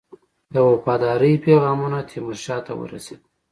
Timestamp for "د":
0.53-0.55